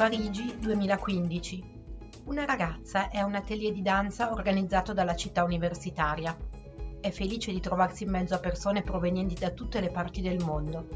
Parigi 0.00 0.56
2015. 0.58 1.62
Una 2.24 2.46
ragazza 2.46 3.10
è 3.10 3.20
un 3.20 3.34
atelier 3.34 3.70
di 3.70 3.82
danza 3.82 4.32
organizzato 4.32 4.94
dalla 4.94 5.14
città 5.14 5.44
universitaria. 5.44 6.34
È 6.98 7.10
felice 7.10 7.52
di 7.52 7.60
trovarsi 7.60 8.04
in 8.04 8.10
mezzo 8.10 8.34
a 8.34 8.38
persone 8.38 8.80
provenienti 8.80 9.34
da 9.34 9.50
tutte 9.50 9.78
le 9.78 9.90
parti 9.90 10.22
del 10.22 10.42
mondo. 10.42 10.88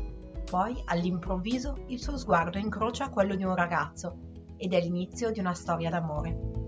Poi, 0.51 0.81
all'improvviso, 0.87 1.85
il 1.89 2.01
suo 2.01 2.17
sguardo 2.17 2.57
incrocia 2.57 3.11
quello 3.11 3.35
di 3.35 3.45
un 3.45 3.55
ragazzo 3.55 4.21
ed 4.57 4.73
è 4.73 4.81
l'inizio 4.81 5.31
di 5.31 5.39
una 5.39 5.53
storia 5.53 5.91
d'amore. 5.91 6.64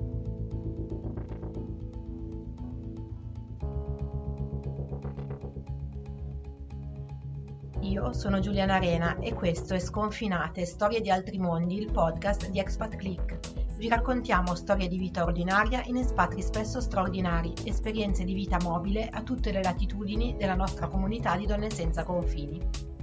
Io 7.97 8.13
sono 8.13 8.41
Giuliana 8.41 8.75
Arena 8.75 9.17
e 9.21 9.33
questo 9.33 9.73
è 9.73 9.79
Sconfinate, 9.79 10.67
Storie 10.67 11.01
di 11.01 11.09
altri 11.09 11.39
mondi, 11.39 11.79
il 11.79 11.91
podcast 11.91 12.51
di 12.51 12.59
Expat 12.59 12.95
Click. 12.95 13.39
Vi 13.79 13.89
raccontiamo 13.89 14.55
storie 14.55 14.87
di 14.87 14.99
vita 14.99 15.25
ordinaria 15.25 15.83
in 15.87 15.97
espatri 15.97 16.43
spesso 16.43 16.79
straordinari, 16.83 17.55
esperienze 17.65 18.25
di 18.25 18.35
vita 18.35 18.59
mobile 18.61 19.09
a 19.09 19.23
tutte 19.23 19.51
le 19.51 19.63
latitudini 19.63 20.37
della 20.37 20.55
nostra 20.55 20.89
comunità 20.89 21.39
di 21.39 21.47
donne 21.47 21.71
senza 21.71 22.05
confini. 22.05 22.96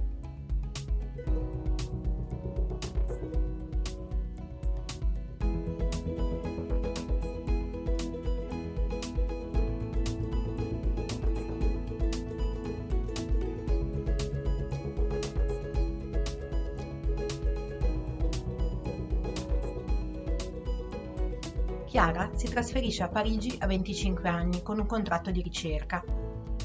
Chiara 21.94 22.30
si 22.34 22.48
trasferisce 22.48 23.04
a 23.04 23.08
Parigi 23.08 23.56
a 23.60 23.68
25 23.68 24.28
anni 24.28 24.62
con 24.62 24.80
un 24.80 24.86
contratto 24.86 25.30
di 25.30 25.40
ricerca. 25.40 26.02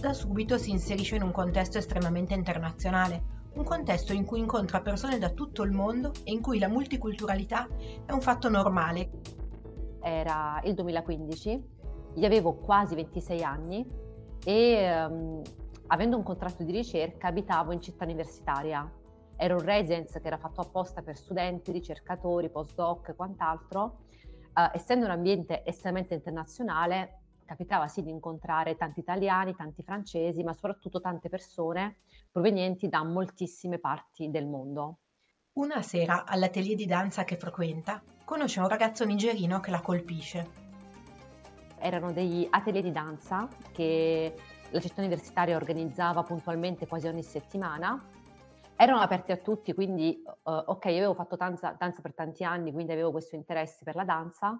Da 0.02 0.12
subito 0.12 0.58
si 0.58 0.72
inserisce 0.72 1.18
in 1.18 1.22
un 1.22 1.32
contesto 1.32 1.78
estremamente 1.78 2.34
internazionale, 2.34 3.22
un 3.54 3.64
contesto 3.64 4.12
in 4.12 4.26
cui 4.26 4.40
incontra 4.40 4.82
persone 4.82 5.20
da 5.20 5.30
tutto 5.30 5.62
il 5.62 5.70
mondo 5.70 6.14
e 6.24 6.32
in 6.32 6.42
cui 6.42 6.58
la 6.58 6.68
multiculturalità 6.68 7.68
è 8.08 8.12
un 8.12 8.22
fatto 8.22 8.50
normale. 8.50 9.12
Era 10.02 10.60
il 10.64 10.74
2015, 10.74 11.64
gli 12.16 12.26
avevo 12.26 12.56
quasi 12.56 12.96
26 12.96 13.44
anni 13.44 13.86
e 14.44 15.06
um, 15.06 15.44
avendo 15.90 16.18
un 16.18 16.24
contratto 16.24 16.64
di 16.64 16.72
ricerca 16.72 17.28
abitavo 17.28 17.72
in 17.72 17.82
città 17.82 18.04
universitaria. 18.04 18.92
Era 19.36 19.54
un 19.54 19.62
residence 19.62 20.20
che 20.20 20.26
era 20.26 20.40
fatto 20.40 20.62
apposta 20.62 21.04
per 21.04 21.16
studenti, 21.16 21.72
ricercatori, 21.72 22.50
postdoc 22.50 23.10
e 23.10 23.16
quant'altro 23.16 24.08
uh, 24.54 24.70
essendo 24.74 25.06
un 25.06 25.12
ambiente 25.12 25.64
estremamente 25.66 26.14
internazionale, 26.14 27.20
capitava 27.46 27.88
sì 27.88 28.04
di 28.04 28.12
incontrare 28.12 28.76
tanti 28.76 29.00
italiani, 29.00 29.56
tanti 29.56 29.82
francesi, 29.82 30.44
ma 30.44 30.54
soprattutto 30.54 31.02
tante 31.02 31.30
persone 31.30 31.98
provenienti 32.32 32.88
da 32.88 33.04
moltissime 33.04 33.80
parti 33.80 34.30
del 34.30 34.46
mondo. 34.46 35.00
Una 35.54 35.82
sera, 35.82 36.26
all'atelier 36.26 36.76
di 36.76 36.86
danza 36.86 37.24
che 37.24 37.38
frequenta, 37.38 38.02
conosce 38.24 38.60
un 38.60 38.68
ragazzo 38.68 39.04
nigerino 39.04 39.60
che 39.60 39.72
la 39.72 39.82
colpisce. 39.82 40.68
Erano 41.80 42.12
degli 42.12 42.48
atelier 42.50 42.84
di 42.84 42.92
danza 42.92 43.48
che 43.72 44.36
la 44.70 44.80
città 44.80 45.02
universitaria 45.02 45.56
organizzava 45.56 46.22
puntualmente 46.22 46.86
quasi 46.86 47.08
ogni 47.08 47.24
settimana 47.24 48.00
erano 48.82 49.02
aperti 49.02 49.34
a 49.34 49.38
tutti, 49.38 49.74
quindi 49.74 50.24
uh, 50.26 50.52
ok, 50.52 50.86
io 50.86 50.92
avevo 50.92 51.14
fatto 51.14 51.36
danza, 51.36 51.76
danza, 51.78 52.02
per 52.02 52.14
tanti 52.14 52.46
anni, 52.46 52.72
quindi 52.72 52.94
avevo 52.94 53.12
questo 53.12 53.36
interesse 53.36 53.84
per 53.84 53.96
la 53.96 54.06
danza. 54.06 54.58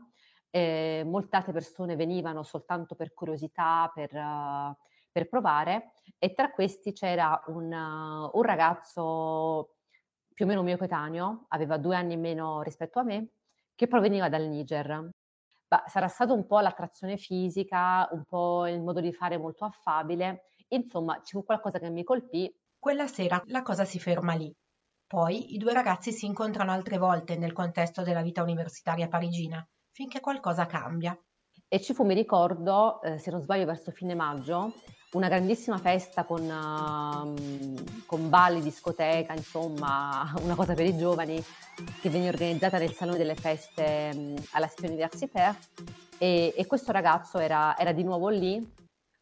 Eh, 0.50 1.04
molte 1.06 1.38
altre 1.38 1.54
persone 1.54 1.96
venivano 1.96 2.44
soltanto 2.44 2.96
per 2.96 3.14
curiosità, 3.14 3.90
per, 3.94 4.14
uh, 4.14 4.76
per 5.10 5.30
provare, 5.30 5.94
e 6.18 6.34
tra 6.34 6.52
questi 6.52 6.92
c'era 6.92 7.42
un, 7.48 7.72
uh, 7.72 8.38
un, 8.38 8.44
ragazzo 8.44 9.76
più 10.34 10.44
o 10.44 10.48
meno 10.50 10.64
mio 10.64 10.76
coetaneo, 10.76 11.46
aveva 11.48 11.78
due 11.78 11.96
anni 11.96 12.16
in 12.16 12.20
meno 12.20 12.62
rispetto 12.62 13.00
a 13.00 13.04
me, 13.04 13.30
che 13.74 13.88
proveniva 13.88 14.28
dal 14.28 14.48
Niger. 14.48 15.12
Bah, 15.66 15.84
sarà 15.88 16.10
stato 16.10 16.34
un 16.34 16.46
po' 16.46 16.60
l'attrazione 16.60 17.16
fisica, 17.16 18.10
un 18.12 18.26
po' 18.26 18.68
il 18.68 18.82
modo 18.82 19.00
di 19.00 19.14
fare 19.14 19.38
molto 19.38 19.64
affabile, 19.64 20.48
insomma, 20.70 21.22
ci 21.24 21.38
fu 21.38 21.46
qualcosa 21.46 21.80
che 21.80 21.90
mi 21.90 22.04
colpì 22.04 22.54
quella 22.80 23.08
sera 23.08 23.42
la 23.48 23.62
cosa 23.62 23.84
si 23.86 24.00
ferma 24.00 24.34
lì. 24.34 24.52
Poi 25.06 25.54
i 25.54 25.58
due 25.58 25.74
ragazzi 25.74 26.12
si 26.12 26.26
incontrano 26.26 26.72
altre 26.72 26.98
volte 26.98 27.36
nel 27.36 27.52
contesto 27.52 28.04
della 28.04 28.22
vita 28.22 28.42
universitaria 28.42 29.08
parigina, 29.08 29.68
finché 29.92 30.20
qualcosa 30.20 30.66
cambia. 30.66 31.18
E 31.68 31.82
ci 31.82 31.94
fu, 31.94 32.04
mi 32.06 32.14
ricordo, 32.14 33.02
eh, 33.02 33.18
se 33.18 33.32
non 33.32 33.42
sbaglio, 33.42 33.66
verso 33.66 33.92
fine 33.92 34.16
maggio, 34.16 34.74
una 35.12 35.28
grandissima 35.28 35.78
festa 35.78 36.24
con, 36.24 36.44
uh, 36.44 38.06
con 38.06 38.30
balli, 38.30 38.62
discoteca, 38.62 39.34
insomma, 39.34 40.32
una 40.42 40.56
cosa 40.56 40.74
per 40.74 40.86
i 40.86 40.96
giovani 40.96 41.44
che 42.02 42.10
venne 42.10 42.30
organizzata 42.30 42.78
nel 42.78 42.94
Salone 42.94 43.18
delle 43.18 43.36
Feste 43.36 44.12
um, 44.14 44.36
alla 44.52 44.68
Spia 44.68 44.90
Universitaire 44.90 45.58
e, 46.18 46.54
e, 46.56 46.66
questo 46.68 46.92
ragazzo 46.92 47.40
era, 47.40 47.76
era 47.78 47.92
di 47.94 48.04
nuovo 48.04 48.30
lì 48.30 48.78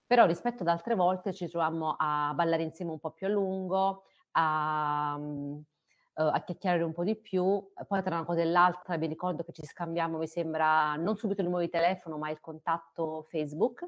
però 0.07 0.25
rispetto 0.25 0.63
ad 0.63 0.69
altre 0.69 0.95
volte 0.95 1.33
ci 1.33 1.49
trovammo 1.49 1.95
a 1.99 2.31
ballare 2.33 2.63
insieme 2.63 2.91
un 2.91 2.99
po' 2.99 3.11
più 3.11 3.27
a 3.27 3.29
lungo, 3.29 4.03
a, 4.31 5.17
uh, 5.19 5.63
a 6.13 6.41
chiacchierare 6.45 6.83
un 6.83 6.93
po' 6.93 7.03
di 7.03 7.17
più. 7.17 7.43
Poi 7.87 8.01
tra 8.01 8.15
una 8.15 8.23
cosa 8.23 8.39
e 8.39 8.45
l'altra 8.45 8.97
mi 8.97 9.05
ricordo 9.05 9.43
che 9.43 9.51
ci 9.51 9.65
scambiamo, 9.65 10.17
mi 10.17 10.27
sembra, 10.27 10.95
non 10.95 11.17
subito 11.17 11.41
il 11.41 11.47
numero 11.47 11.65
di 11.65 11.69
telefono, 11.69 12.17
ma 12.17 12.29
il 12.29 12.39
contatto 12.39 13.25
Facebook. 13.29 13.85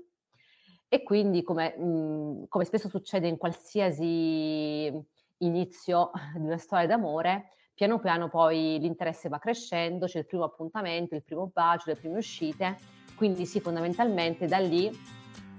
E 0.90 1.04
quindi, 1.04 1.42
come, 1.42 1.76
mh, 1.78 1.84
mhmm, 1.84 2.48
come 2.50 2.66
spesso 2.66 2.90
succede 2.90 3.30
in 3.30 3.38
qualsiasi 3.38 4.92
inizio 5.38 6.12
di 6.36 6.44
una 6.44 6.58
storia 6.58 6.86
d'amore, 6.86 7.54
piano 7.74 7.98
piano 8.00 8.28
poi 8.28 8.78
l'interesse 8.80 9.30
va 9.30 9.40
crescendo, 9.40 10.06
c'è 10.06 10.20
il 10.20 10.26
primo 10.26 10.44
appuntamento, 10.44 11.16
il 11.16 11.24
primo 11.24 11.50
bacio, 11.54 11.92
le 11.92 11.96
prime 11.96 12.18
uscite, 12.18 12.76
quindi 13.16 13.46
sì, 13.46 13.62
fondamentalmente 13.62 14.48
da 14.48 14.58
lì 14.58 14.92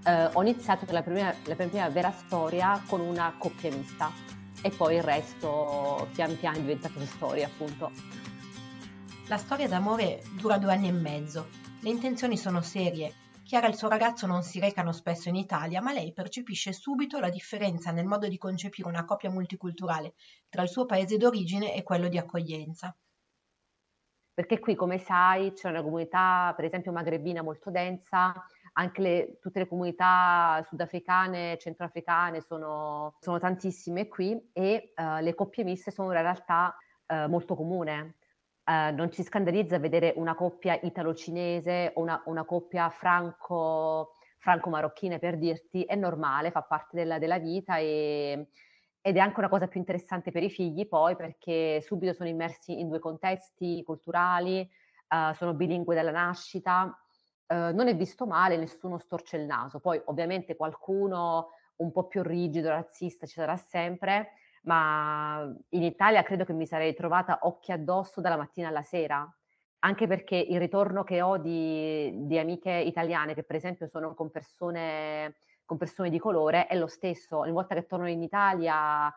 eh, 0.05 0.31
ho 0.33 0.43
iniziato 0.43 0.91
la 0.93 1.03
prima, 1.03 1.35
la 1.45 1.55
prima 1.55 1.89
vera 1.89 2.11
storia 2.11 2.83
con 2.87 3.01
una 3.01 3.35
coppia 3.37 3.71
mista 3.71 4.11
e 4.63 4.71
poi 4.71 4.97
il 4.97 5.03
resto 5.03 6.09
pian 6.13 6.37
piano 6.39 6.59
è 6.59 6.61
diventato 6.61 7.01
storia 7.07 7.47
appunto. 7.47 7.91
La 9.29 9.37
storia 9.37 9.69
d'amore 9.69 10.23
dura 10.37 10.59
due 10.59 10.73
anni 10.73 10.89
e 10.89 10.93
mezzo, 10.93 11.49
le 11.81 11.91
intenzioni 11.91 12.37
sono 12.37 12.61
serie. 12.61 13.15
Chiara 13.45 13.67
e 13.67 13.71
il 13.71 13.77
suo 13.77 13.89
ragazzo 13.89 14.27
non 14.27 14.43
si 14.43 14.61
recano 14.61 14.93
spesso 14.93 15.29
in 15.29 15.35
Italia, 15.35 15.81
ma 15.81 15.93
lei 15.93 16.13
percepisce 16.13 16.73
subito 16.73 17.19
la 17.19 17.31
differenza 17.31 17.91
nel 17.91 18.07
modo 18.07 18.29
di 18.29 18.39
concepire 18.39 18.89
una 18.89 19.05
coppia 19.05 19.31
multiculturale 19.31 20.15
tra 20.49 20.63
il 20.63 20.69
suo 20.69 20.87
paese 20.87 21.17
d'origine 21.17 21.75
e 21.75 21.83
quello 21.83 22.09
di 22.09 22.19
accoglienza. 22.19 22.95
Perché 24.33 24.59
qui, 24.61 24.75
come 24.75 24.99
sai, 24.99 25.53
c'è 25.53 25.69
una 25.69 25.83
comunità, 25.83 26.53
per 26.55 26.65
esempio, 26.65 26.93
magrebina 26.93 27.43
molto 27.43 27.71
densa, 27.71 28.33
anche 28.73 29.01
le, 29.01 29.39
tutte 29.41 29.61
le 29.61 29.69
comunità 29.69 30.65
sudafricane, 30.69 31.59
centroafricane 31.59 32.41
sono, 32.41 33.17
sono 33.21 33.39
tantissime 33.39 34.07
qui 34.09 34.51
e 34.53 34.93
uh, 34.97 35.23
le 35.23 35.35
coppie 35.35 35.65
miste 35.65 35.91
sono 35.91 36.09
una 36.09 36.21
realtà 36.21 36.77
uh, 37.07 37.29
molto 37.29 37.55
comune. 37.55 38.17
Uh, 38.65 38.95
non 38.95 39.11
ci 39.11 39.23
scandalizza 39.23 39.79
vedere 39.79 40.13
una 40.17 40.35
coppia 40.35 40.79
italo-cinese 40.81 41.93
o 41.95 42.03
una, 42.03 42.23
una 42.27 42.45
coppia 42.45 42.89
franco, 42.91 44.13
franco-marocchina 44.39 45.19
per 45.19 45.39
dirti, 45.39 45.83
è 45.83 45.97
normale, 45.97 46.51
fa 46.51 46.63
parte 46.63 46.97
della, 46.97 47.19
della 47.19 47.39
vita 47.39 47.79
e, 47.79 48.49
ed 49.01 49.17
è 49.17 49.19
anche 49.19 49.41
una 49.41 49.49
cosa 49.49 49.67
più 49.67 49.81
interessante 49.81 50.31
per 50.31 50.43
i 50.43 50.51
figli 50.51 50.87
poi 50.87 51.17
perché 51.17 51.81
subito 51.81 52.13
sono 52.13 52.29
immersi 52.29 52.79
in 52.79 52.89
due 52.89 52.99
contesti 52.99 53.83
culturali, 53.83 54.69
sono 55.35 55.55
bilingue 55.55 55.97
dalla 55.97 56.13
nascita 56.13 56.97
Uhm, 57.51 57.75
non 57.75 57.89
è 57.89 57.97
visto 57.97 58.27
male, 58.27 58.57
nessuno 58.57 58.99
storce 58.99 59.37
il 59.37 59.45
naso. 59.45 59.81
Poi 59.81 60.01
ovviamente 60.07 60.55
qualcuno 60.57 61.49
un 61.77 61.91
po' 61.93 62.07
più 62.07 62.23
rigido, 62.23 62.69
razzista 62.69 63.27
ci 63.27 63.35
sarà 63.35 63.57
sempre, 63.57 64.33
ma 64.63 65.43
in 65.71 65.83
Italia 65.83 66.23
credo 66.23 66.45
che 66.45 66.53
mi 66.53 66.67
sarei 66.67 66.95
trovata 66.95 67.41
occhi 67.43 67.73
addosso 67.73 68.21
dalla 68.21 68.37
mattina 68.37 68.69
alla 68.69 68.83
sera, 68.83 69.29
anche 69.81 70.07
perché 70.07 70.37
il 70.37 70.59
ritorno 70.61 71.03
che 71.05 71.23
ho 71.23 71.39
di, 71.39 72.13
di 72.27 72.39
amiche 72.39 72.71
italiane 72.71 73.35
che 73.35 73.43
per 73.43 73.57
esempio 73.57 73.89
sono 73.89 74.15
con 74.15 74.31
persone, 74.31 75.37
con 75.65 75.77
persone 75.79 76.11
di 76.11 76.19
colore 76.19 76.67
è 76.67 76.77
lo 76.77 76.87
stesso. 76.87 77.39
Ogni 77.39 77.53
volta 77.53 77.75
che 77.75 77.87
torno 77.87 78.09
in 78.09 78.23
Italia 78.23 79.13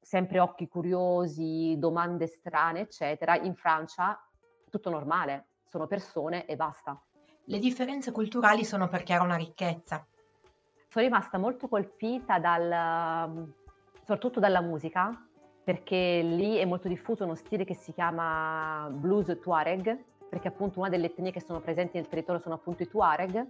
sempre 0.00 0.40
occhi 0.40 0.68
curiosi, 0.68 1.76
domande 1.78 2.26
strane, 2.26 2.80
eccetera. 2.80 3.36
In 3.36 3.54
Francia 3.54 4.20
tutto 4.68 4.90
normale, 4.90 5.50
sono 5.64 5.86
persone 5.86 6.44
e 6.46 6.56
basta. 6.56 7.00
Le 7.50 7.58
differenze 7.58 8.12
culturali 8.12 8.62
sono 8.62 8.88
per 8.88 9.04
Chiara 9.04 9.24
una 9.24 9.36
ricchezza. 9.36 10.06
Sono 10.90 11.04
rimasta 11.06 11.38
molto 11.38 11.66
colpita 11.66 12.38
dal, 12.38 13.50
soprattutto 14.00 14.38
dalla 14.38 14.60
musica, 14.60 15.26
perché 15.64 16.20
lì 16.22 16.56
è 16.56 16.66
molto 16.66 16.88
diffuso 16.88 17.24
uno 17.24 17.34
stile 17.34 17.64
che 17.64 17.74
si 17.74 17.94
chiama 17.94 18.88
blues 18.90 19.38
tuareg, 19.40 19.98
perché 20.28 20.48
appunto 20.48 20.80
una 20.80 20.90
delle 20.90 21.06
etnie 21.06 21.32
che 21.32 21.40
sono 21.40 21.60
presenti 21.60 21.96
nel 21.96 22.06
territorio 22.06 22.42
sono 22.42 22.56
appunto 22.56 22.82
i 22.82 22.88
tuareg 22.88 23.46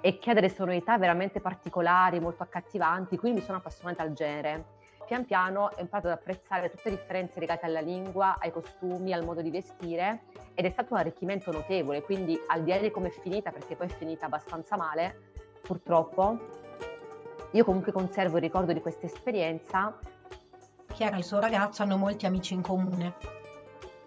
e 0.00 0.18
che 0.18 0.30
ha 0.30 0.34
delle 0.34 0.48
sonorità 0.48 0.96
veramente 0.96 1.42
particolari, 1.42 2.20
molto 2.20 2.42
accattivanti, 2.44 3.18
quindi 3.18 3.40
mi 3.40 3.44
sono 3.44 3.58
appassionata 3.58 4.02
al 4.02 4.14
genere. 4.14 4.80
Pian 5.06 5.24
piano 5.24 5.64
ho 5.64 5.80
imparato 5.80 6.08
ad 6.08 6.14
apprezzare 6.14 6.70
tutte 6.70 6.90
le 6.90 6.96
differenze 6.96 7.38
legate 7.40 7.66
alla 7.66 7.80
lingua, 7.80 8.36
ai 8.38 8.50
costumi, 8.52 9.12
al 9.12 9.24
modo 9.24 9.42
di 9.42 9.50
vestire 9.50 10.22
ed 10.54 10.64
è 10.64 10.70
stato 10.70 10.94
un 10.94 11.00
arricchimento 11.00 11.50
notevole, 11.50 12.02
quindi 12.02 12.38
al 12.46 12.62
di 12.62 12.70
là 12.70 12.78
di 12.78 12.90
come 12.90 13.08
è 13.08 13.10
finita, 13.10 13.50
perché 13.50 13.76
poi 13.76 13.86
è 13.88 13.90
finita 13.90 14.26
abbastanza 14.26 14.76
male, 14.76 15.30
purtroppo, 15.62 16.38
io 17.52 17.64
comunque 17.64 17.92
conservo 17.92 18.36
il 18.36 18.42
ricordo 18.42 18.72
di 18.72 18.80
questa 18.80 19.06
esperienza. 19.06 19.98
Chiara 20.86 21.16
e 21.16 21.18
il 21.18 21.24
suo 21.24 21.40
ragazzo 21.40 21.82
hanno 21.82 21.96
molti 21.96 22.26
amici 22.26 22.54
in 22.54 22.62
comune. 22.62 23.14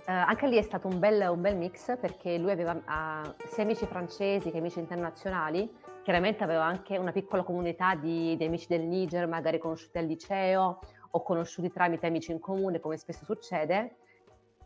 Uh, 0.07 0.11
anche 0.11 0.47
lì 0.47 0.57
è 0.57 0.61
stato 0.61 0.87
un 0.87 0.99
bel, 0.99 1.27
un 1.31 1.41
bel 1.41 1.55
mix 1.55 1.97
perché 1.99 2.37
lui 2.37 2.51
aveva 2.51 2.73
uh, 2.73 3.33
sia 3.47 3.63
amici 3.63 3.87
francesi 3.87 4.51
che 4.51 4.59
amici 4.59 4.77
internazionali 4.77 5.67
chiaramente 6.05 6.43
avevo 6.43 6.61
anche 6.61 6.97
una 6.97 7.11
piccola 7.11 7.41
comunità 7.41 7.95
di, 7.95 8.37
di 8.37 8.45
amici 8.45 8.67
del 8.67 8.83
Niger, 8.83 9.27
magari 9.27 9.57
conosciuti 9.57 9.97
al 9.97 10.05
liceo 10.05 10.79
o 11.09 11.23
conosciuti 11.23 11.71
tramite 11.71 12.05
amici 12.05 12.31
in 12.31 12.39
comune, 12.39 12.79
come 12.79 12.95
spesso 12.97 13.25
succede. 13.25 13.95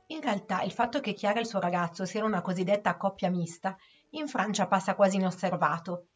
In 0.08 0.20
realtà 0.20 0.64
il 0.64 0.74
fatto 0.74 1.00
che 1.00 1.14
Chiara 1.14 1.38
e 1.38 1.42
il 1.44 1.48
suo 1.48 1.62
ragazzo 1.62 2.04
siano 2.04 2.28
una 2.28 2.42
cosiddetta 2.42 2.98
coppia 2.98 3.30
mista 3.30 3.78
in 4.10 4.28
Francia 4.28 4.68
passa 4.68 4.96
quasi 4.96 5.16
inosservato. 5.16 6.08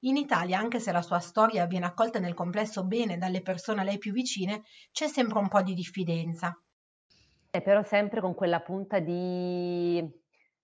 In 0.00 0.16
Italia, 0.16 0.58
anche 0.58 0.80
se 0.80 0.90
la 0.90 1.02
sua 1.02 1.20
storia 1.20 1.66
viene 1.66 1.86
accolta 1.86 2.18
nel 2.18 2.34
complesso 2.34 2.84
bene 2.84 3.16
dalle 3.16 3.42
persone 3.42 3.82
a 3.82 3.84
lei 3.84 3.98
più 3.98 4.10
vicine, 4.12 4.64
c'è 4.90 5.06
sempre 5.06 5.38
un 5.38 5.46
po' 5.46 5.62
di 5.62 5.74
diffidenza. 5.74 6.52
E 7.48 7.62
però 7.62 7.84
sempre 7.84 8.20
con 8.20 8.34
quella 8.34 8.58
punta 8.58 8.98
di, 8.98 10.04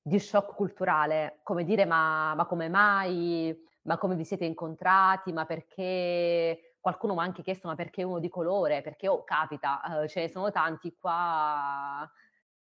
di 0.02 0.18
shock 0.18 0.56
culturale, 0.56 1.38
come 1.44 1.62
dire 1.62 1.84
ma, 1.84 2.34
ma 2.34 2.44
come 2.46 2.68
mai 2.68 3.68
ma 3.82 3.98
come 3.98 4.14
vi 4.16 4.24
siete 4.24 4.44
incontrati, 4.44 5.32
ma 5.32 5.44
perché 5.46 6.74
qualcuno 6.80 7.14
mi 7.14 7.20
ha 7.20 7.22
anche 7.22 7.42
chiesto 7.42 7.68
ma 7.68 7.74
perché 7.74 8.02
uno 8.02 8.18
di 8.18 8.28
colore, 8.28 8.82
perché 8.82 9.08
oh, 9.08 9.24
capita, 9.24 10.02
eh, 10.02 10.08
ce 10.08 10.20
ne 10.20 10.28
sono 10.28 10.50
tanti 10.50 10.94
qua 10.98 12.10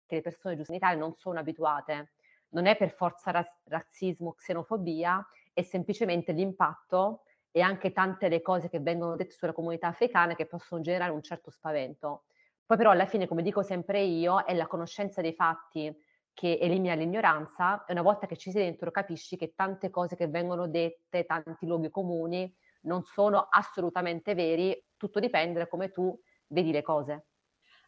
che 0.06 0.16
le 0.16 0.22
persone 0.22 0.56
giuste 0.56 0.72
in 0.72 0.78
Italia 0.78 0.98
non 0.98 1.14
sono 1.16 1.38
abituate. 1.38 2.12
Non 2.50 2.66
è 2.66 2.76
per 2.76 2.90
forza 2.90 3.30
raz- 3.30 3.62
razzismo, 3.64 4.34
xenofobia, 4.34 5.26
è 5.52 5.62
semplicemente 5.62 6.32
l'impatto 6.32 7.22
e 7.50 7.60
anche 7.60 7.92
tante 7.92 8.28
le 8.28 8.42
cose 8.42 8.68
che 8.68 8.80
vengono 8.80 9.16
dette 9.16 9.32
sulla 9.32 9.52
comunità 9.52 9.88
africana 9.88 10.34
che 10.34 10.46
possono 10.46 10.80
generare 10.80 11.10
un 11.10 11.22
certo 11.22 11.50
spavento. 11.50 12.24
Poi 12.64 12.76
però 12.76 12.90
alla 12.90 13.06
fine, 13.06 13.26
come 13.26 13.42
dico 13.42 13.62
sempre 13.62 14.02
io, 14.02 14.44
è 14.44 14.54
la 14.54 14.66
conoscenza 14.66 15.20
dei 15.20 15.32
fatti 15.32 15.94
che 16.37 16.59
elimina 16.61 16.93
l'ignoranza 16.93 17.87
e 17.87 17.93
una 17.94 18.03
volta 18.03 18.27
che 18.27 18.37
ci 18.37 18.50
sei 18.50 18.65
dentro 18.65 18.91
capisci 18.91 19.38
che 19.38 19.55
tante 19.55 19.88
cose 19.88 20.17
che 20.17 20.29
vengono 20.29 20.69
dette, 20.69 21.25
tanti 21.25 21.65
luoghi 21.65 21.88
comuni 21.91 22.55
non 22.83 23.03
sono 23.05 23.47
assolutamente 23.49 24.35
veri, 24.35 24.85
tutto 24.99 25.19
dipende 25.19 25.61
da 25.61 25.67
come 25.67 25.91
tu 25.91 26.15
vedi 26.49 26.73
le 26.73 26.83
cose. 26.83 27.29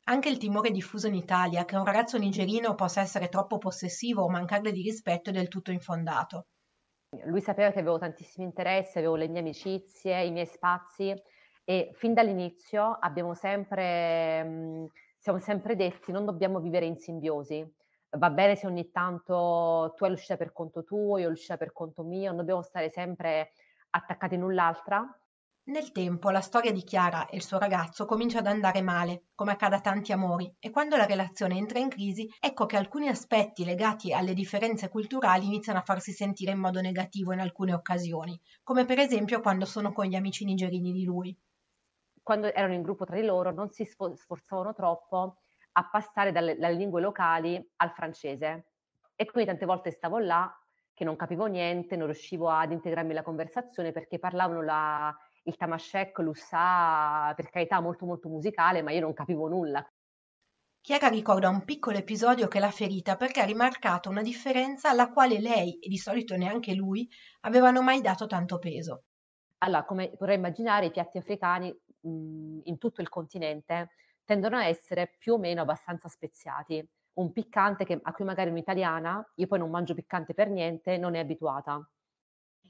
Anche 0.07 0.29
il 0.29 0.39
timore 0.39 0.73
diffuso 0.73 1.07
in 1.07 1.15
Italia 1.15 1.65
che 1.65 1.77
un 1.77 1.85
ragazzo 1.85 2.19
nigerino 2.19 2.75
possa 2.75 3.01
essere 3.01 3.29
troppo 3.29 3.59
possessivo 3.59 4.23
o 4.25 4.29
mancarle 4.29 4.73
di 4.73 4.83
rispetto 4.83 5.31
è 5.31 5.33
del 5.33 5.47
tutto 5.47 5.71
infondato. 5.71 6.49
Lui 7.25 7.41
sapeva 7.41 7.71
che 7.71 7.79
avevo 7.79 7.99
tantissimi 7.99 8.45
interessi, 8.47 8.99
avevo 8.99 9.17
le 9.17 9.29
mie 9.29 9.41
amicizie, 9.41 10.25
i 10.25 10.31
miei 10.31 10.47
spazi 10.47 11.15
e 11.65 11.91
fin 11.95 12.13
dall'inizio 12.15 12.97
abbiamo 13.01 13.35
sempre, 13.35 14.43
mh, 14.45 14.87
siamo 15.17 15.39
sempre 15.39 15.75
detti 15.75 16.13
non 16.13 16.25
dobbiamo 16.27 16.61
vivere 16.61 16.85
in 16.87 16.97
simbiosi, 16.99 17.67
va 18.11 18.31
bene 18.31 18.57
se 18.57 18.67
ogni 18.67 18.91
tanto 18.91 19.93
tu 19.97 20.05
hai 20.05 20.11
l'uscita 20.11 20.37
per 20.37 20.53
conto 20.53 20.85
tuo, 20.85 21.19
io 21.19 21.27
ho 21.27 21.31
l'uscita 21.31 21.57
per 21.57 21.73
conto 21.73 22.03
mio, 22.03 22.29
non 22.29 22.37
dobbiamo 22.37 22.63
stare 22.63 22.91
sempre 22.91 23.53
attaccati 23.91 24.37
l'un 24.37 24.55
l'altra. 24.55 25.07
Nel 25.69 25.93
tempo 25.93 26.31
la 26.31 26.41
storia 26.41 26.73
di 26.73 26.83
Chiara 26.83 27.27
e 27.27 27.37
il 27.37 27.43
suo 27.43 27.59
ragazzo 27.59 28.07
comincia 28.07 28.39
ad 28.39 28.47
andare 28.47 28.81
male, 28.81 29.25
come 29.35 29.53
accade 29.53 29.77
a 29.77 29.81
tanti 29.81 30.13
amori, 30.13 30.51
e 30.59 30.71
quando 30.71 30.97
la 30.97 31.05
relazione 31.05 31.59
entra 31.59 31.79
in 31.79 31.91
crisi, 31.91 32.27
ecco 32.41 32.65
che 32.65 32.79
alcuni 32.79 33.09
aspetti 33.09 33.67
legati 33.67 34.15
alle 34.15 34.33
differenze 34.33 34.89
culturali 34.89 35.45
iniziano 35.45 35.79
a 35.79 35.83
farsi 35.83 36.13
sentire 36.13 36.53
in 36.53 36.59
modo 36.59 36.81
negativo 36.81 37.35
in 37.35 37.41
alcune 37.41 37.75
occasioni, 37.75 38.41
come 38.63 38.87
per 38.87 38.99
esempio 38.99 39.41
quando 39.41 39.67
sono 39.67 39.93
con 39.93 40.07
gli 40.07 40.15
amici 40.15 40.47
nigerini 40.47 40.91
di 40.91 41.05
lui. 41.05 41.39
Quando 42.23 42.51
erano 42.51 42.73
in 42.73 42.81
gruppo 42.81 43.05
tra 43.05 43.17
di 43.17 43.25
loro 43.25 43.53
non 43.53 43.71
si 43.71 43.85
sforzavano 43.85 44.73
troppo 44.73 45.43
a 45.79 45.89
passare 45.89 46.33
dalle, 46.33 46.57
dalle 46.57 46.75
lingue 46.75 47.01
locali 47.01 47.65
al 47.77 47.93
francese. 47.93 48.73
E 49.15 49.25
quindi 49.27 49.51
tante 49.51 49.65
volte 49.65 49.93
stavo 49.93 50.19
là 50.19 50.53
che 50.93 51.05
non 51.05 51.15
capivo 51.15 51.47
niente, 51.47 51.97
non 51.97 52.07
riuscivo 52.07 52.51
ad 52.51 52.73
integrarmi 52.73 53.15
la 53.15 53.23
conversazione 53.23 53.93
perché 53.93 54.19
parlavano 54.19 54.63
la, 54.63 55.17
il 55.45 55.57
tamashek, 55.57 56.19
l'ussà, 56.19 57.33
per 57.37 57.51
carità 57.51 57.81
molto 57.81 58.05
molto 58.05 58.29
musicale, 58.29 58.83
ma 58.83 58.91
io 58.91 59.01
non 59.01 59.13
capivo 59.13 59.47
nulla. 59.47 59.85
Chiara 60.81 61.09
ricorda 61.09 61.49
un 61.49 61.65
piccolo 61.65 61.99
episodio 61.99 62.49
che 62.49 62.59
l'ha 62.59 62.71
ferita 62.71 63.15
perché 63.15 63.41
ha 63.41 63.45
rimarcato 63.45 64.11
una 64.11 64.23
differenza 64.23 64.91
alla 64.91 65.13
quale 65.13 65.39
lei, 65.39 65.79
e 65.79 65.89
di 65.89 65.99
solito 65.99 66.35
neanche 66.37 66.75
lui, 66.75 67.09
avevano 67.43 67.81
mai 67.83 68.01
dato 68.01 68.27
tanto 68.27 68.59
peso. 68.59 69.05
Allora, 69.59 69.85
come 69.85 70.11
potrai 70.17 70.37
immaginare, 70.37 70.87
i 70.87 70.91
piatti 70.91 71.19
africani 71.19 71.71
mh, 72.01 72.61
in 72.65 72.79
tutto 72.79 73.01
il 73.03 73.09
continente 73.09 73.91
tendono 74.29 74.59
a 74.59 74.67
essere 74.67 75.15
più 75.19 75.33
o 75.33 75.39
meno 75.39 75.63
abbastanza 75.63 76.07
speziati. 76.09 76.87
Un 77.15 77.33
piccante 77.33 77.87
che, 77.87 77.99
a 78.03 78.13
cui 78.13 78.27
magari 78.27 78.51
un'italiana, 78.51 79.27
io 79.37 79.47
poi 79.47 79.59
non 79.59 79.71
mangio 79.71 79.95
piccante 79.95 80.35
per 80.35 80.51
niente, 80.51 80.99
non 80.99 81.15
è 81.15 81.19
abituata. 81.21 81.83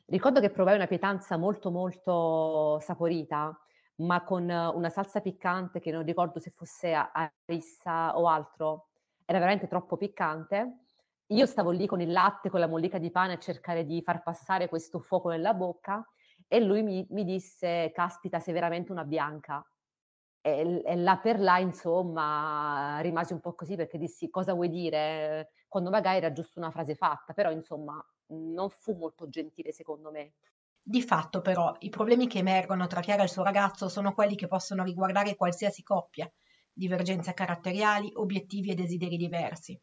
Ricordo 0.07 0.39
che 0.39 0.51
provai 0.51 0.77
una 0.77 0.87
pietanza 0.87 1.37
molto 1.37 1.73
molto 1.73 2.79
saporita, 2.79 3.59
ma 3.97 4.23
con 4.23 4.45
una 4.45 4.89
salsa 4.89 5.21
piccante 5.21 5.81
che 5.81 5.91
non 5.91 6.05
ricordo 6.05 6.39
se 6.39 6.53
fosse 6.53 6.95
a 6.95 7.29
rissa 7.47 8.17
o 8.17 8.29
altro, 8.29 8.91
era 9.25 9.41
veramente 9.41 9.67
troppo 9.67 9.97
piccante. 9.97 10.85
Io 11.27 11.45
stavo 11.47 11.73
lì 11.73 11.89
con 11.89 12.01
il 12.01 12.13
latte, 12.13 12.51
con 12.51 12.61
la 12.61 12.69
mollica 12.69 12.99
di 12.99 13.11
pane 13.11 13.33
a 13.33 13.39
cercare 13.39 13.85
di 13.85 14.01
far 14.01 14.23
passare 14.23 14.69
questo 14.69 15.01
fuoco 15.01 15.29
nella 15.31 15.55
bocca 15.55 16.07
e 16.47 16.61
lui 16.61 16.85
mi, 16.85 17.05
mi 17.11 17.25
disse, 17.25 17.91
caspita, 17.93 18.39
sei 18.39 18.55
veramente 18.55 18.93
una 18.93 19.05
bianca. 19.05 19.69
E, 20.41 20.83
e 20.85 20.97
là 20.97 21.19
per 21.19 21.41
là, 21.41 21.59
insomma, 21.59 23.01
rimasi 23.01 23.33
un 23.33 23.41
po' 23.41 23.55
così 23.55 23.77
perché 23.77 23.99
dissi 23.99 24.31
cosa 24.31 24.55
vuoi 24.55 24.69
dire, 24.69 25.51
quando 25.69 25.91
magari 25.91 26.19
era 26.19 26.33
giusto 26.33 26.59
una 26.59 26.71
frase 26.71 26.95
fatta, 26.95 27.33
però 27.33 27.51
insomma 27.51 28.03
non 28.29 28.71
fu 28.71 28.95
molto 28.95 29.29
gentile 29.29 29.73
secondo 29.73 30.11
me. 30.11 30.35
Di 30.83 31.03
fatto 31.03 31.43
però 31.43 31.75
i 31.81 31.91
problemi 31.91 32.27
che 32.29 32.39
emergono 32.39 32.87
tra 32.87 33.01
Chiara 33.01 33.21
e 33.21 33.25
il 33.25 33.31
suo 33.31 33.43
ragazzo 33.43 33.89
sono 33.89 34.15
quelli 34.15 34.37
che 34.37 34.47
possono 34.47 34.85
riguardare 34.85 35.37
qualsiasi 35.37 35.83
coppia, 35.83 36.31
divergenze 36.73 37.35
caratteriali, 37.35 38.11
obiettivi 38.15 38.71
e 38.71 38.75
desideri 38.75 39.17
diversi. 39.17 39.79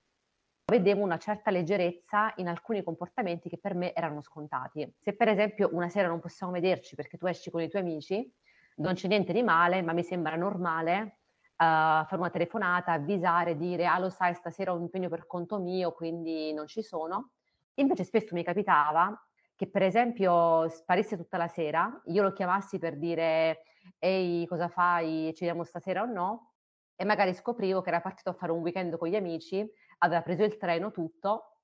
Vedevo 0.68 1.04
una 1.04 1.20
certa 1.20 1.52
leggerezza 1.52 2.34
in 2.38 2.48
alcuni 2.48 2.82
comportamenti 2.82 3.50
che 3.50 3.60
per 3.60 3.76
me 3.76 3.94
erano 3.94 4.24
scontati. 4.24 4.92
Se 5.00 5.16
per 5.16 5.28
esempio 5.28 5.70
una 5.74 5.90
sera 5.90 6.08
non 6.08 6.20
possiamo 6.20 6.52
vederci 6.52 6.96
perché 6.96 7.18
tu 7.18 7.28
esci 7.28 7.52
con 7.52 7.62
i 7.62 7.70
tuoi 7.70 7.84
amici, 7.84 8.34
non 8.76 8.94
c'è 8.94 9.08
niente 9.08 9.34
di 9.34 9.44
male, 9.44 9.82
ma 9.82 9.94
mi 9.94 10.04
sembra 10.04 10.36
normale 10.36 11.02
uh, 11.02 11.56
fare 11.58 12.16
una 12.18 12.30
telefonata, 12.30 12.92
avvisare, 12.92 13.56
dire 13.58 13.86
ah 13.86 14.00
lo 14.00 14.10
sai 14.10 14.34
stasera 14.34 14.72
ho 14.72 14.76
un 14.76 14.84
impegno 14.84 15.10
per 15.10 15.28
conto 15.28 15.60
mio, 15.60 15.92
quindi 15.94 16.54
non 16.54 16.68
ci 16.68 16.82
sono. 16.82 17.32
Invece 17.76 18.04
spesso 18.04 18.36
mi 18.36 18.44
capitava 18.44 19.18
che 19.56 19.70
per 19.70 19.84
esempio 19.84 20.68
sparisse 20.70 21.16
tutta 21.18 21.38
la 21.38 21.48
sera, 21.48 22.02
io 22.06 22.24
lo 22.24 22.34
chiamassi 22.34 22.78
per 22.78 22.98
dire 22.98 23.62
ehi 24.00 24.46
cosa 24.48 24.68
fai, 24.68 25.32
ci 25.34 25.46
vediamo 25.46 25.64
stasera 25.64 26.02
o 26.02 26.06
no? 26.06 26.54
E 26.96 27.06
magari 27.06 27.34
scoprivo 27.34 27.82
che 27.82 27.90
era 27.90 28.02
partito 28.02 28.30
a 28.30 28.34
fare 28.34 28.52
un 28.52 28.60
weekend 28.60 28.98
con 28.98 29.08
gli 29.08 29.16
amici, 29.16 29.66
aveva 30.00 30.22
preso 30.22 30.44
il 30.44 30.58
treno, 30.58 30.92
tutto, 30.92 31.60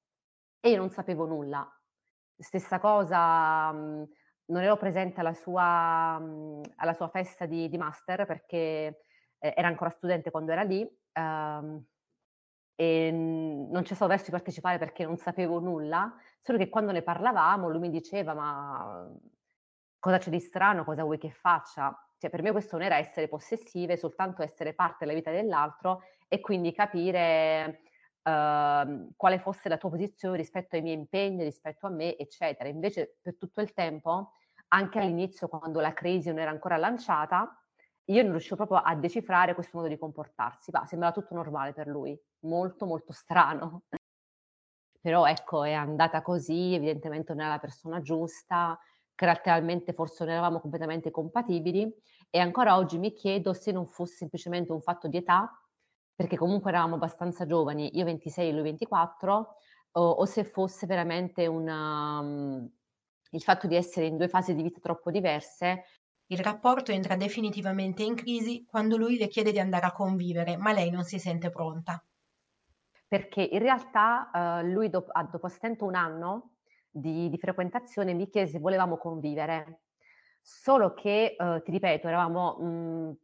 e 0.60 0.70
io 0.70 0.78
non 0.78 0.90
sapevo 0.90 1.26
nulla. 1.26 1.68
Stessa 2.38 2.80
cosa, 2.80 3.72
mh, 3.72 4.08
non 4.52 4.62
ero 4.64 4.78
presente 4.78 5.20
alla 5.22 5.34
sua, 5.34 6.20
mhmm, 6.20 6.62
alla 6.76 6.94
sua 6.94 7.08
festa 7.10 7.46
di, 7.46 7.70
di 7.70 7.78
master 7.78 8.26
perché 8.26 9.02
eh, 9.40 9.54
era 9.56 9.68
ancora 9.68 9.90
studente 9.90 10.30
quando 10.30 10.52
era 10.52 10.64
lì 10.64 10.88
um, 11.14 11.84
e 12.76 13.12
non 13.12 13.82
c'è 13.84 13.94
stato 13.94 14.08
verso 14.10 14.26
di 14.26 14.32
partecipare 14.32 14.78
perché 14.78 15.06
non 15.06 15.18
sapevo 15.18 15.60
nulla, 15.60 16.14
solo 16.42 16.58
che 16.58 16.70
quando 16.70 16.92
ne 16.92 17.02
parlavamo 17.02 17.70
lui 17.70 17.80
mi 17.80 17.90
diceva 17.90 18.34
ma 18.34 19.10
cosa 20.00 20.18
c'è 20.18 20.30
di 20.30 20.40
strano, 20.40 20.84
cosa 20.84 21.04
vuoi 21.04 21.18
che 21.18 21.32
faccia? 21.32 21.96
Cioè, 22.18 22.30
per 22.30 22.42
me 22.42 22.52
questo 22.52 22.78
non 22.78 22.86
era 22.86 22.98
essere 22.98 23.28
possessive, 23.28 23.98
soltanto 23.98 24.44
essere 24.44 24.74
parte 24.74 25.06
della 25.06 25.14
vita 25.14 25.32
dell'altro 25.32 26.02
e 26.28 26.40
quindi 26.40 26.74
capire 26.74 27.82
uh, 28.24 29.12
quale 29.16 29.40
fosse 29.40 29.70
la 29.70 29.78
tua 29.78 29.90
posizione 29.90 30.38
rispetto 30.38 30.76
ai 30.76 30.82
miei 30.82 30.96
impegni, 30.96 31.44
rispetto 31.44 31.88
a 31.88 31.90
me, 31.90 32.18
eccetera. 32.18 32.68
Invece 32.70 33.18
per 33.22 33.38
tutto 33.38 33.62
il 33.62 33.74
tempo 33.74 34.34
anche 34.74 35.00
all'inizio, 35.00 35.48
quando 35.48 35.80
la 35.80 35.94
crisi 35.94 36.30
non 36.30 36.40
era 36.40 36.52
ancora 36.52 36.78
lanciata, 36.78 37.62
io 38.06 38.22
non 38.24 38.32
riuscivo 38.32 38.56
proprio 38.56 38.78
a 38.78 38.96
decifrare 38.96 39.54
questo 39.54 39.78
modo 39.78 39.90
di 39.90 39.98
comportarsi, 39.98 40.72
ma 40.72 40.86
sembrava 40.86 41.14
tutto 41.14 41.34
normale 41.34 41.74
per 41.74 41.88
lui, 41.88 42.18
molto 42.42 42.86
molto 42.86 43.14
strano. 43.14 43.84
Però 45.00 45.26
ecco, 45.26 45.64
è 45.64 45.74
andata 45.74 46.22
così, 46.22 46.74
evidentemente 46.74 47.34
non 47.34 47.42
era 47.42 47.54
la 47.54 47.60
persona 47.60 48.02
giusta, 48.02 48.78
caratterialmente 49.16 49.94
forse 49.94 50.24
non 50.24 50.34
eravamo 50.34 50.60
completamente 50.60 51.12
compatibili 51.12 51.94
e 52.30 52.40
ancora 52.40 52.76
oggi 52.78 52.98
mi 52.98 53.14
chiedo 53.14 53.54
se 53.54 53.72
non 53.72 53.88
fosse 53.88 54.16
semplicemente 54.16 54.72
un 54.72 54.82
fatto 54.82 55.08
di 55.08 55.18
età, 55.18 55.52
perché 56.16 56.38
comunque 56.38 56.70
eravamo 56.70 56.96
abbastanza 56.96 57.46
giovani, 57.46 57.98
io 57.98 58.06
26 58.06 58.50
e 58.50 58.52
lui 58.52 58.62
24, 58.64 59.56
o, 59.94 60.10
o 60.10 60.26
se 60.26 60.44
fosse 60.44 60.86
veramente 60.86 61.48
una, 61.48 62.20
um, 62.20 62.72
il 63.32 63.42
fatto 63.42 63.68
di 63.68 63.76
essere 63.76 64.06
in 64.06 64.18
due 64.18 64.28
fasi 64.28 64.54
di 64.54 64.64
vita 64.64 64.80
troppo 64.80 65.12
diverse 65.12 65.84
il 66.32 66.40
rapporto 66.40 66.94
entra 66.94 67.18
definitivamente 67.18 68.04
in 68.04 68.16
crisi 68.16 68.66
quando 68.66 68.96
lui 68.96 69.18
le 69.18 69.28
chiede 69.28 69.52
di 69.52 69.60
andare 69.60 69.86
a 69.86 69.92
convivere, 69.92 70.56
ma 70.56 70.72
lei 70.72 70.90
non 70.90 71.04
si 71.04 71.20
sente 71.20 71.50
pronta. 71.50 72.02
Perché 73.06 73.42
in 73.42 73.60
realtà 73.60 74.32
uh, 74.34 74.66
lui 74.66 74.90
dopo, 74.90 75.12
dopo 75.30 75.50
stento 75.50 75.84
un 75.84 75.96
anno 75.96 76.52
di, 76.90 77.30
di, 77.30 77.38
frequentazione 77.38 78.14
mi 78.14 78.30
chiese 78.30 78.54
se 78.54 78.60
volevamo 78.60 78.96
convivere. 78.98 79.82
Solo 80.40 80.94
che, 80.94 81.36
uh, 81.38 81.62
ti 81.62 81.72
ripeto, 81.72 82.08
eravamo 82.08 82.56
mh, 82.58 83.18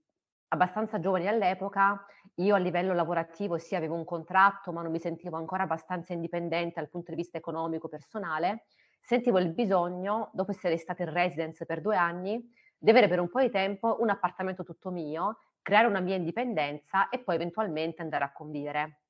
abbastanza 0.50 1.00
giovani 1.00 1.30
all'epoca, 1.30 2.06
io 2.36 2.56
a 2.56 2.58
livello 2.58 2.94
lavorativo 2.94 3.58
sì 3.58 3.76
avevo 3.76 3.96
un 3.96 4.04
contratto, 4.04 4.74
ma 4.74 4.82
non 4.82 4.92
mi 4.92 5.00
sentivo 5.00 5.38
ancora 5.38 5.64
abbastanza 5.64 6.12
indipendente 6.12 6.82
dal 6.82 6.90
punto 6.90 7.12
di 7.12 7.18
vista 7.18 7.38
economico 7.38 7.88
personale. 7.88 8.66
Sentivo 9.08 9.40
il 9.40 9.54
bisogno, 9.54 10.32
dopo 10.34 10.52
essere 10.52 10.76
stata 10.76 11.02
in 11.04 11.14
residence 11.14 11.66
per 11.66 11.80
due 11.80 11.96
anni, 11.96 12.46
di 12.78 12.90
avere 12.90 13.08
per 13.08 13.22
un 13.22 13.30
po' 13.30 13.40
di 13.40 13.50
tempo 13.50 14.02
un 14.02 14.10
appartamento 14.10 14.66
tutto 14.66 14.92
mio, 14.92 15.38
creare 15.62 15.88
una 15.88 16.02
mia 16.02 16.18
indipendenza 16.18 17.08
e 17.08 17.20
poi 17.20 17.36
eventualmente 17.36 18.02
andare 18.02 18.26
a 18.26 18.34
convivere. 18.34 19.04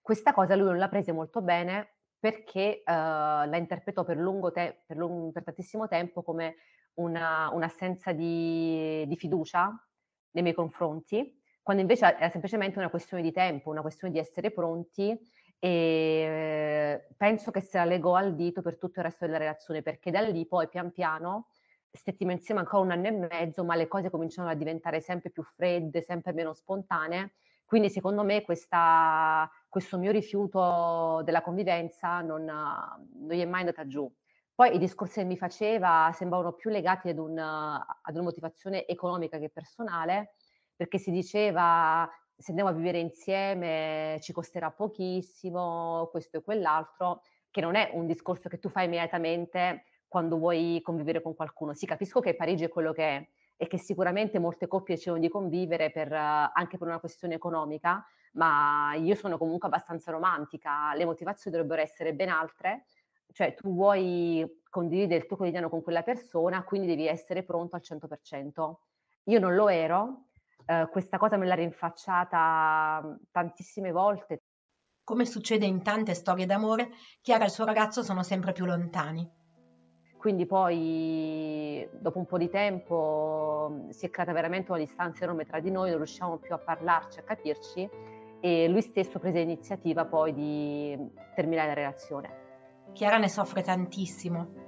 Questa 0.00 0.32
cosa 0.32 0.56
lui 0.56 0.66
non 0.66 0.78
l'ha 0.78 0.88
presa 0.88 1.12
molto 1.12 1.40
bene 1.40 1.98
perché 2.18 2.82
uh, 2.84 2.90
la 2.90 3.56
interpretò 3.56 4.02
per, 4.02 4.16
te- 4.52 4.82
per, 4.84 4.96
lung- 4.96 5.30
per, 5.30 5.44
tantissimo 5.44 5.86
tempo 5.86 6.24
come 6.24 6.56
una, 6.94 7.48
un'assenza 7.52 8.10
di, 8.10 9.04
di 9.06 9.16
fiducia 9.16 9.68
nei 10.32 10.42
miei 10.42 10.54
confronti, 10.56 11.32
quando 11.62 11.80
invece 11.80 12.06
era 12.06 12.28
semplicemente 12.28 12.80
una 12.80 12.90
questione 12.90 13.22
di 13.22 13.30
tempo, 13.30 13.70
una 13.70 13.82
questione 13.82 14.12
di 14.12 14.18
essere 14.18 14.50
pronti 14.50 15.16
e 15.60 16.25
penso 17.16 17.50
che 17.50 17.60
se 17.60 17.78
la 17.78 17.84
legò 17.84 18.14
al 18.14 18.34
dito 18.34 18.62
per 18.62 18.78
tutto 18.78 19.00
il 19.00 19.04
resto 19.06 19.24
della 19.26 19.38
relazione, 19.38 19.82
perché 19.82 20.10
da 20.10 20.20
lì 20.20 20.46
poi 20.46 20.68
pian 20.68 20.92
piano 20.92 21.48
stettiamo 21.90 22.32
insieme 22.32 22.60
ancora 22.60 22.82
un 22.82 22.90
anno 22.90 23.06
e 23.06 23.10
mezzo, 23.12 23.64
ma 23.64 23.74
le 23.74 23.88
cose 23.88 24.10
cominciano 24.10 24.48
a 24.48 24.54
diventare 24.54 25.00
sempre 25.00 25.30
più 25.30 25.42
fredde, 25.42 26.02
sempre 26.02 26.32
meno 26.32 26.52
spontanee. 26.52 27.34
Quindi 27.64 27.90
secondo 27.90 28.22
me 28.22 28.42
questa, 28.42 29.50
questo 29.68 29.98
mio 29.98 30.12
rifiuto 30.12 31.22
della 31.24 31.42
convivenza 31.42 32.20
non, 32.20 32.44
non 32.44 33.28
gli 33.30 33.40
è 33.40 33.44
mai 33.44 33.60
andata 33.60 33.86
giù. 33.86 34.10
Poi 34.54 34.74
i 34.74 34.78
discorsi 34.78 35.20
che 35.20 35.26
mi 35.26 35.36
faceva 35.36 36.10
sembravano 36.14 36.52
più 36.52 36.70
legati 36.70 37.08
ad, 37.08 37.18
un, 37.18 37.38
ad 37.38 38.14
una 38.14 38.22
motivazione 38.22 38.86
economica 38.86 39.38
che 39.38 39.50
personale, 39.50 40.36
perché 40.76 40.98
si 40.98 41.10
diceva 41.10 42.08
se 42.36 42.50
andiamo 42.50 42.70
a 42.70 42.74
vivere 42.74 42.98
insieme 42.98 44.18
ci 44.20 44.32
costerà 44.32 44.70
pochissimo, 44.70 46.08
questo 46.10 46.38
e 46.38 46.42
quell'altro, 46.42 47.22
che 47.50 47.60
non 47.60 47.74
è 47.74 47.90
un 47.94 48.06
discorso 48.06 48.48
che 48.48 48.58
tu 48.58 48.68
fai 48.68 48.84
immediatamente 48.84 49.84
quando 50.06 50.36
vuoi 50.36 50.80
convivere 50.82 51.22
con 51.22 51.34
qualcuno. 51.34 51.74
Sì, 51.74 51.86
capisco 51.86 52.20
che 52.20 52.36
Parigi 52.36 52.64
è 52.64 52.68
quello 52.68 52.92
che 52.92 53.04
è 53.04 53.28
e 53.56 53.66
che 53.66 53.78
sicuramente 53.78 54.38
molte 54.38 54.66
coppie 54.66 54.94
decidono 54.94 55.20
di 55.20 55.30
convivere 55.30 55.90
per, 55.90 56.12
anche 56.12 56.76
per 56.76 56.86
una 56.86 57.00
questione 57.00 57.34
economica, 57.34 58.04
ma 58.32 58.94
io 58.94 59.14
sono 59.14 59.38
comunque 59.38 59.68
abbastanza 59.68 60.10
romantica, 60.10 60.94
le 60.94 61.06
motivazioni 61.06 61.56
dovrebbero 61.56 61.82
essere 61.82 62.14
ben 62.14 62.28
altre, 62.28 62.84
cioè 63.32 63.54
tu 63.54 63.72
vuoi 63.72 64.62
condividere 64.68 65.20
il 65.20 65.26
tuo 65.26 65.36
quotidiano 65.36 65.70
con 65.70 65.82
quella 65.82 66.02
persona, 66.02 66.64
quindi 66.64 66.88
devi 66.88 67.06
essere 67.06 67.42
pronto 67.44 67.76
al 67.76 67.82
100%. 67.82 68.74
Io 69.24 69.38
non 69.40 69.54
lo 69.54 69.68
ero, 69.68 70.25
eh, 70.66 70.88
questa 70.90 71.16
cosa 71.16 71.36
me 71.36 71.46
l'ha 71.46 71.54
rinfacciata 71.54 73.18
tantissime 73.30 73.92
volte. 73.92 74.42
Come 75.04 75.24
succede 75.24 75.64
in 75.66 75.82
tante 75.82 76.14
storie 76.14 76.46
d'amore, 76.46 76.90
Chiara 77.22 77.44
e 77.44 77.46
il 77.46 77.52
suo 77.52 77.64
ragazzo 77.64 78.02
sono 78.02 78.22
sempre 78.24 78.52
più 78.52 78.64
lontani. 78.64 79.28
Quindi 80.18 80.46
poi 80.46 81.88
dopo 82.00 82.18
un 82.18 82.26
po' 82.26 82.38
di 82.38 82.48
tempo 82.48 83.86
si 83.90 84.06
è 84.06 84.10
creata 84.10 84.32
veramente 84.32 84.72
una 84.72 84.80
distanza 84.80 85.22
enorme 85.22 85.44
tra 85.44 85.60
di 85.60 85.70
noi, 85.70 85.90
non 85.90 85.98
riusciamo 85.98 86.38
più 86.38 86.52
a 86.52 86.58
parlarci, 86.58 87.20
a 87.20 87.22
capirci 87.22 87.88
e 88.40 88.66
lui 88.68 88.82
stesso 88.82 89.20
prese 89.20 89.38
l'iniziativa 89.38 90.04
poi 90.04 90.32
di 90.32 91.10
terminare 91.36 91.68
la 91.68 91.74
relazione. 91.74 92.44
Chiara 92.92 93.18
ne 93.18 93.28
soffre 93.28 93.62
tantissimo. 93.62 94.64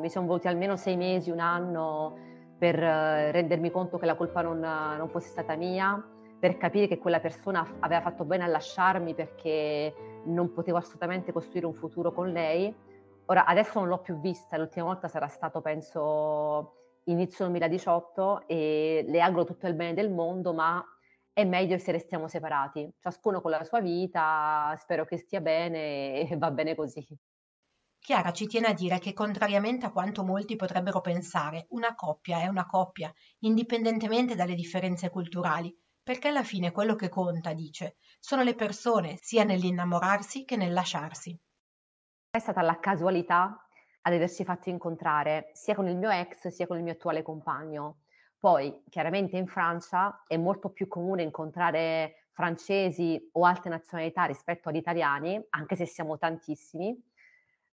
Mi 0.00 0.08
sono 0.08 0.26
voluti 0.26 0.46
almeno 0.46 0.76
sei 0.76 0.96
mesi, 0.96 1.30
un 1.30 1.40
anno 1.40 2.27
per 2.58 2.82
eh, 2.82 3.30
rendermi 3.30 3.70
conto 3.70 3.98
che 3.98 4.06
la 4.06 4.16
colpa 4.16 4.42
non, 4.42 4.58
non 4.58 5.08
fosse 5.08 5.28
stata 5.28 5.54
mia, 5.54 6.02
per 6.38 6.56
capire 6.56 6.88
che 6.88 6.98
quella 6.98 7.20
persona 7.20 7.66
aveva 7.80 8.00
fatto 8.00 8.24
bene 8.24 8.44
a 8.44 8.48
lasciarmi 8.48 9.14
perché 9.14 9.94
non 10.24 10.52
potevo 10.52 10.78
assolutamente 10.78 11.32
costruire 11.32 11.66
un 11.66 11.74
futuro 11.74 12.12
con 12.12 12.30
lei 12.30 12.74
Ora, 13.30 13.44
adesso 13.44 13.78
non 13.78 13.88
l'ho 13.88 13.98
più 13.98 14.18
vista, 14.20 14.56
l'ultima 14.56 14.86
volta 14.86 15.06
sarà 15.06 15.28
stato, 15.28 15.60
penso, 15.60 17.00
inizio 17.04 17.44
2018 17.44 18.46
e 18.46 19.04
le 19.06 19.20
auguro 19.20 19.44
tutto 19.44 19.66
il 19.66 19.74
bene 19.74 19.92
del 19.92 20.10
mondo, 20.10 20.54
ma 20.54 20.82
è 21.34 21.44
meglio 21.44 21.76
se 21.76 21.92
restiamo 21.92 22.26
separati, 22.26 22.90
ciascuno 22.98 23.42
con 23.42 23.50
la 23.50 23.64
sua 23.64 23.80
vita, 23.80 24.74
spero 24.78 25.04
che 25.04 25.18
stia 25.18 25.42
bene 25.42 26.26
e 26.26 26.36
va 26.38 26.50
bene 26.50 26.74
così. 26.74 27.06
Chiara 28.08 28.32
ci 28.32 28.46
tiene 28.46 28.68
a 28.68 28.72
dire 28.72 28.98
che, 29.00 29.12
contrariamente 29.12 29.84
a 29.84 29.92
quanto 29.92 30.24
molti 30.24 30.56
potrebbero 30.56 31.02
pensare, 31.02 31.66
una 31.72 31.94
coppia 31.94 32.40
è 32.40 32.46
una 32.46 32.64
coppia, 32.64 33.12
indipendentemente 33.40 34.34
dalle 34.34 34.54
differenze 34.54 35.10
culturali, 35.10 35.78
perché 36.02 36.28
alla 36.28 36.42
fine 36.42 36.72
quello 36.72 36.94
che 36.94 37.10
conta, 37.10 37.52
dice, 37.52 37.96
sono 38.18 38.42
le 38.42 38.54
persone, 38.54 39.18
sia 39.20 39.44
nell'innamorarsi 39.44 40.46
che 40.46 40.56
nel 40.56 40.72
lasciarsi 40.72 41.38
è 42.30 42.38
stata 42.38 42.62
la 42.62 42.78
casualità 42.80 43.68
ad 44.00 44.12
aversi 44.14 44.42
fatto 44.42 44.70
incontrare 44.70 45.50
sia 45.52 45.74
con 45.74 45.86
il 45.86 45.98
mio 45.98 46.08
ex 46.08 46.48
sia 46.48 46.66
con 46.66 46.78
il 46.78 46.84
mio 46.84 46.94
attuale 46.94 47.20
compagno. 47.20 47.98
Poi, 48.38 48.84
chiaramente 48.88 49.36
in 49.36 49.46
Francia 49.46 50.22
è 50.26 50.38
molto 50.38 50.70
più 50.70 50.88
comune 50.88 51.24
incontrare 51.24 52.28
francesi 52.32 53.28
o 53.32 53.44
altre 53.44 53.68
nazionalità 53.68 54.24
rispetto 54.24 54.70
agli 54.70 54.76
italiani, 54.76 55.38
anche 55.50 55.76
se 55.76 55.84
siamo 55.84 56.16
tantissimi. 56.16 56.98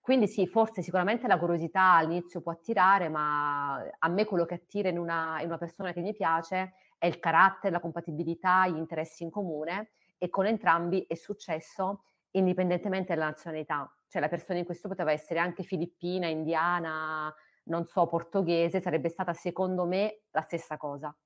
Quindi 0.03 0.27
sì, 0.29 0.47
forse 0.47 0.83
sicuramente 0.83 1.27
la 1.27 1.39
curiosità 1.39 1.93
all'inizio 1.95 2.43
può 2.43 2.53
attirare, 2.53 3.09
ma 3.09 3.77
a 3.77 4.09
me 4.09 4.25
quello 4.27 4.45
che 4.45 4.55
attira 4.55 4.89
in 4.91 4.99
una, 4.99 5.41
in 5.41 5.47
una 5.47 5.59
persona 5.59 5.93
che 5.93 6.01
mi 6.01 6.13
piace 6.13 6.75
è 6.99 7.07
il 7.07 7.19
carattere, 7.19 7.73
la 7.73 7.81
compatibilità, 7.81 8.67
gli 8.67 8.77
interessi 8.77 9.23
in 9.23 9.31
comune 9.31 9.93
e 10.19 10.29
con 10.29 10.47
entrambi 10.47 11.05
è 11.07 11.15
successo 11.15 12.03
indipendentemente 12.33 13.15
dalla 13.15 13.27
nazionalità 13.27 13.91
cioè 14.13 14.21
la 14.21 14.29
persona 14.29 14.59
in 14.59 14.67
questo 14.67 14.89
poteva 14.89 15.11
essere 15.11 15.41
anche 15.41 15.63
filippina, 15.63 16.27
indiana, 16.27 17.35
non 17.65 17.87
so, 17.87 18.07
portoghese, 18.07 18.83
sarebbe 18.83 19.09
stata 19.09 19.33
secondo 19.33 19.87
me 19.87 20.25
la 20.33 20.43
stessa 20.43 20.77
cosa. 20.77 21.17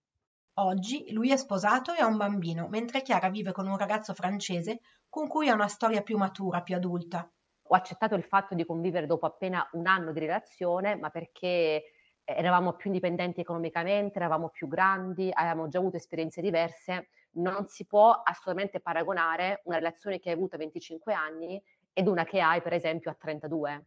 Oggi 0.58 1.10
lui 1.12 1.32
è 1.32 1.36
sposato 1.36 1.92
e 1.92 2.00
ha 2.00 2.06
un 2.06 2.16
bambino, 2.16 2.68
mentre 2.68 3.02
Chiara 3.02 3.28
vive 3.28 3.50
con 3.50 3.66
un 3.66 3.76
ragazzo 3.76 4.14
francese 4.14 4.78
con 5.08 5.26
cui 5.26 5.48
ha 5.48 5.54
una 5.54 5.66
storia 5.66 6.02
più 6.02 6.16
matura, 6.16 6.62
più 6.62 6.76
adulta. 6.76 7.28
Ho 7.68 7.74
accettato 7.74 8.14
il 8.14 8.24
fatto 8.24 8.54
di 8.54 8.64
convivere 8.64 9.06
dopo 9.06 9.26
appena 9.26 9.68
un 9.72 9.86
anno 9.86 10.12
di 10.12 10.20
relazione, 10.20 10.96
ma 10.96 11.10
perché 11.10 11.84
eravamo 12.22 12.74
più 12.74 12.90
indipendenti 12.90 13.40
economicamente, 13.40 14.18
eravamo 14.18 14.48
più 14.48 14.66
grandi, 14.66 15.30
avevamo 15.32 15.68
già 15.68 15.78
avuto 15.78 15.96
esperienze 15.96 16.40
diverse. 16.40 17.08
Non 17.36 17.68
si 17.68 17.86
può 17.86 18.10
assolutamente 18.10 18.80
paragonare 18.80 19.62
una 19.64 19.76
relazione 19.76 20.18
che 20.18 20.30
hai 20.30 20.34
avuto 20.34 20.56
a 20.56 20.58
25 20.58 21.14
anni 21.14 21.62
ed 21.92 22.08
una 22.08 22.24
che 22.24 22.40
hai 22.40 22.60
per 22.62 22.72
esempio 22.72 23.10
a 23.10 23.14
32. 23.14 23.86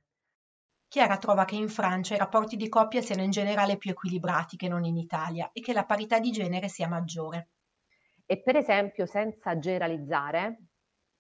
Chiara 0.88 1.18
trova 1.18 1.46
che 1.46 1.56
in 1.56 1.70
Francia 1.70 2.16
i 2.16 2.18
rapporti 2.18 2.56
di 2.56 2.68
coppia 2.70 3.02
siano 3.02 3.22
in 3.22 3.30
generale 3.30 3.78
più 3.78 3.92
equilibrati 3.92 4.58
che 4.58 4.68
non 4.68 4.86
in 4.86 4.98
Italia 4.98 5.52
e 5.54 5.62
che 5.62 5.74
la 5.74 5.86
parità 5.86 6.20
di 6.20 6.32
genere 6.32 6.68
sia 6.68 6.88
maggiore. 6.88 7.50
E 8.26 8.42
per 8.42 8.56
esempio, 8.56 9.06
senza 9.06 9.60
generalizzare, 9.60 10.69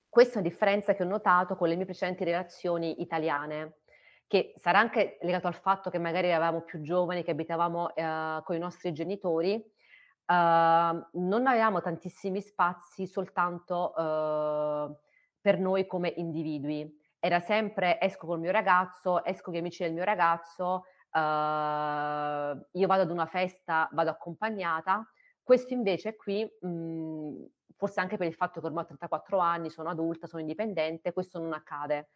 questa 0.09 0.35
è 0.35 0.39
una 0.41 0.49
differenza 0.49 0.93
che 0.95 1.03
ho 1.03 1.07
notato 1.07 1.55
con 1.55 1.67
le 1.67 1.75
mie 1.75 1.85
precedenti 1.85 2.23
relazioni 2.23 3.01
italiane, 3.01 3.81
che 4.27 4.53
sarà 4.57 4.79
anche 4.79 5.17
legato 5.21 5.47
al 5.47 5.55
fatto 5.55 5.89
che 5.89 5.99
magari 5.99 6.27
eravamo 6.27 6.61
più 6.61 6.81
giovani, 6.81 7.23
che 7.23 7.31
abitavamo 7.31 7.95
eh, 7.95 8.41
con 8.43 8.55
i 8.55 8.59
nostri 8.59 8.91
genitori, 8.91 9.53
eh, 9.55 9.63
non 10.25 11.47
avevamo 11.47 11.81
tantissimi 11.81 12.41
spazi 12.41 13.07
soltanto 13.07 13.95
eh, 13.95 14.95
per 15.41 15.59
noi 15.59 15.85
come 15.87 16.13
individui. 16.15 16.97
Era 17.19 17.39
sempre 17.39 17.99
esco 17.99 18.27
col 18.27 18.39
mio 18.39 18.51
ragazzo, 18.51 19.23
esco 19.25 19.45
con 19.45 19.53
gli 19.53 19.57
amici 19.57 19.83
del 19.83 19.93
mio 19.93 20.05
ragazzo, 20.05 20.85
uh, 21.11 21.19
io 22.71 22.87
vado 22.87 23.01
ad 23.01 23.11
una 23.11 23.25
festa, 23.25 23.89
vado 23.91 24.09
accompagnata, 24.11 25.05
questo 25.43 25.73
invece 25.73 26.15
qui, 26.15 26.49
mh, 26.61 26.67
mhmm, 26.67 27.45
forse 27.79 28.01
anche 28.01 28.17
per 28.17 28.27
il 28.27 28.33
fatto 28.33 28.59
che 28.59 28.67
ormai 28.67 28.83
ho 28.83 28.87
34 28.87 29.37
anni, 29.39 29.69
sono 29.69 29.87
adulta, 29.87 30.27
sono 30.27 30.41
indipendente, 30.41 31.13
questo 31.13 31.39
non 31.39 31.53
accade. 31.53 32.09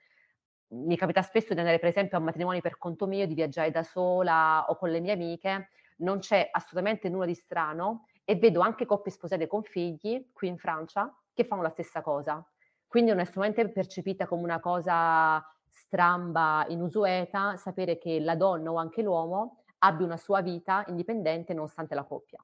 Mi 0.73 0.97
capita 0.97 1.21
spesso 1.21 1.53
di 1.53 1.59
andare 1.59 1.79
per 1.79 1.87
esempio 1.87 2.17
a 2.17 2.19
matrimoni 2.19 2.59
per 2.59 2.77
conto 2.77 3.07
mio, 3.07 3.25
di 3.25 3.33
viaggiare 3.33 3.71
da 3.71 3.81
sola 3.81 4.65
o 4.67 4.75
con 4.75 4.89
le 4.89 4.99
mie 4.99 5.13
amiche, 5.13 5.69
non 5.99 6.19
c'è 6.19 6.49
assolutamente 6.51 7.07
nulla 7.07 7.25
di 7.25 7.33
strano 7.33 8.07
e 8.25 8.35
vedo 8.35 8.59
anche 8.59 8.85
coppie 8.85 9.09
sposate 9.09 9.47
con 9.47 9.63
figli 9.63 10.31
qui 10.33 10.49
in 10.49 10.57
Francia 10.57 11.17
che 11.33 11.45
fanno 11.45 11.61
la 11.61 11.69
stessa 11.69 12.01
cosa. 12.01 12.45
Quindi 12.85 13.11
non 13.11 13.21
è 13.21 13.25
solamente 13.25 13.69
percepita 13.69 14.27
come 14.27 14.43
una 14.43 14.59
cosa 14.59 15.41
stramba, 15.69 16.65
inusueta, 16.67 17.55
sapere 17.55 17.97
che 17.97 18.19
la 18.19 18.35
donna 18.35 18.69
o 18.69 18.75
anche 18.75 19.01
l'uomo 19.01 19.63
abbia 19.79 20.05
una 20.05 20.17
sua 20.17 20.41
vita 20.41 20.83
indipendente 20.87 21.53
nonostante 21.53 21.95
la 21.95 22.03
coppia. 22.03 22.43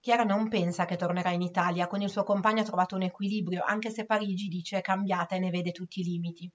Chiara 0.00 0.22
non 0.24 0.48
pensa 0.48 0.84
che 0.86 0.96
tornerà 0.96 1.30
in 1.30 1.42
Italia, 1.42 1.86
con 1.86 2.00
il 2.02 2.08
suo 2.08 2.22
compagno 2.22 2.62
ha 2.62 2.64
trovato 2.64 2.94
un 2.94 3.02
equilibrio, 3.02 3.62
anche 3.64 3.90
se 3.90 4.06
Parigi 4.06 4.48
dice 4.48 4.78
è 4.78 4.80
cambiata 4.80 5.34
e 5.34 5.38
ne 5.38 5.50
vede 5.50 5.72
tutti 5.72 6.00
i 6.00 6.04
limiti. 6.04 6.50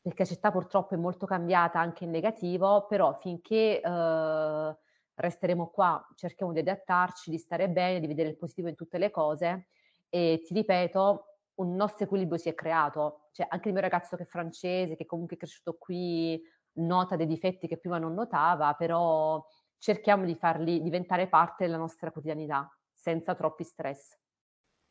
Perché 0.00 0.22
la 0.22 0.28
città 0.28 0.50
purtroppo 0.50 0.94
è 0.94 0.96
molto 0.96 1.26
cambiata 1.26 1.78
anche 1.80 2.04
in 2.04 2.10
negativo, 2.10 2.86
però 2.86 3.18
finché 3.20 3.80
eh, 3.80 4.76
resteremo 5.14 5.68
qua, 5.68 6.06
cerchiamo 6.14 6.52
di 6.52 6.60
adattarci, 6.60 7.30
di 7.30 7.38
stare 7.38 7.68
bene, 7.68 8.00
di 8.00 8.06
vedere 8.06 8.30
il 8.30 8.36
positivo 8.36 8.68
in 8.68 8.74
tutte 8.74 8.98
le 8.98 9.10
cose 9.10 9.68
e 10.08 10.40
ti 10.44 10.54
ripeto, 10.54 11.24
un 11.56 11.74
nostro 11.74 12.04
equilibrio 12.06 12.38
si 12.38 12.48
è 12.48 12.54
creato, 12.54 13.28
cioè 13.32 13.46
anche 13.50 13.68
il 13.68 13.74
mio 13.74 13.82
ragazzo 13.82 14.16
che 14.16 14.22
è 14.22 14.26
francese, 14.26 14.96
che 14.96 15.04
comunque 15.04 15.36
è 15.36 15.38
cresciuto 15.38 15.76
qui, 15.76 16.40
nota 16.74 17.16
dei 17.16 17.26
difetti 17.26 17.66
che 17.66 17.78
prima 17.78 17.98
non 17.98 18.14
notava, 18.14 18.74
però 18.74 19.44
cerchiamo 19.78 20.24
di 20.24 20.34
farli 20.34 20.82
diventare 20.82 21.28
parte 21.28 21.64
della 21.64 21.76
nostra 21.76 22.10
quotidianità, 22.10 22.68
senza 22.92 23.34
troppi 23.34 23.64
stress. 23.64 24.16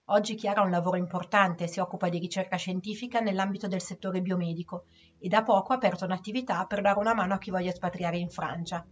Oggi 0.10 0.36
Chiara 0.36 0.62
ha 0.62 0.64
un 0.64 0.72
lavoro 0.72 0.96
importante, 0.96 1.68
si 1.68 1.82
occupa 1.82 2.08
di 2.08 2.18
ricerca 2.18 2.56
scientifica 2.56 3.20
nell'ambito 3.20 3.68
del 3.68 3.82
settore 3.82 4.22
biomedico 4.22 4.86
e 5.20 5.28
da 5.28 5.44
poco 5.44 5.74
ha 5.74 5.76
aperto 5.76 6.06
un'attività 6.06 6.66
per 6.66 6.82
dare 6.82 6.98
una 7.00 7.14
mano 7.14 7.34
a 7.34 7.38
chi 7.38 7.52
voglia 7.52 7.72
espatriare 7.72 8.18
in 8.18 8.30
Francia. 8.30 8.86